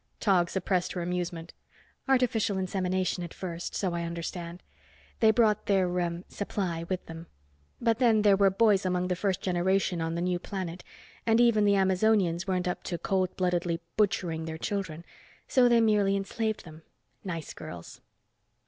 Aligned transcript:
Tog 0.19 0.49
suppressed 0.49 0.93
her 0.93 1.03
amusement. 1.03 1.53
"Artificial 2.07 2.57
insemination, 2.57 3.23
at 3.23 3.35
first, 3.35 3.75
so 3.75 3.93
I 3.93 4.01
understand. 4.01 4.63
They 5.19 5.29
brought 5.29 5.67
their, 5.67 5.87
ah, 5.99 6.21
supply 6.27 6.85
with 6.89 7.05
them. 7.05 7.27
But 7.79 7.99
then 7.99 8.23
there 8.23 8.35
were 8.35 8.49
boys 8.49 8.83
among 8.83 9.09
the 9.09 9.15
first 9.15 9.41
generation 9.41 10.01
on 10.01 10.15
the 10.15 10.21
new 10.21 10.39
planet 10.39 10.83
and 11.27 11.39
even 11.39 11.65
the 11.65 11.75
Amazonians 11.75 12.47
weren't 12.47 12.67
up 12.67 12.81
to 12.85 12.97
cold 12.97 13.37
bloodedly 13.37 13.79
butchering 13.95 14.45
their 14.45 14.57
children. 14.57 15.05
So 15.47 15.69
they 15.69 15.79
merely 15.81 16.15
enslaved 16.17 16.65
them. 16.65 16.81
Nice 17.23 17.53
girls." 17.53 18.01